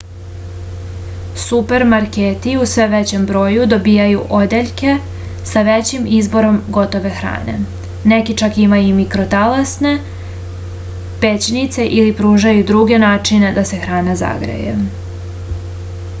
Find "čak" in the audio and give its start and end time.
8.43-8.57